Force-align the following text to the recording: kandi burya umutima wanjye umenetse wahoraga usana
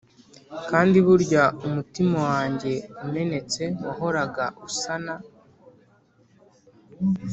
kandi 0.69 0.97
burya 1.05 1.43
umutima 1.67 2.17
wanjye 2.31 2.71
umenetse 3.03 3.61
wahoraga 3.83 4.45
usana 4.67 5.15